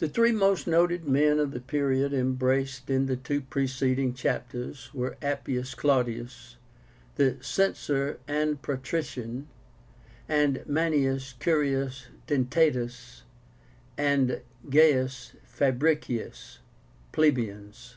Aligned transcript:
The 0.00 0.06
three 0.10 0.32
most 0.32 0.66
noted 0.66 1.08
men 1.08 1.38
of 1.38 1.52
the 1.52 1.62
period 1.62 2.12
embraced 2.12 2.90
in 2.90 3.06
the 3.06 3.16
two 3.16 3.40
preceding 3.40 4.12
chapters 4.12 4.92
were 4.92 5.16
Appius 5.22 5.74
Claudius, 5.74 6.56
the 7.14 7.38
Censor 7.42 8.18
and 8.28 8.60
patrician; 8.60 9.48
and 10.28 10.62
Manius 10.66 11.32
Curius 11.40 12.08
Dentátus 12.28 13.22
and 13.96 14.42
Gaius 14.68 15.32
Fabricius, 15.42 16.58
plebeians. 17.10 17.96